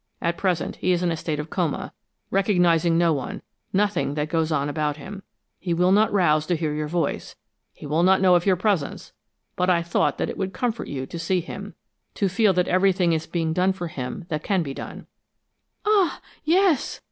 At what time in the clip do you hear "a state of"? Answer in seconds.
1.11-1.51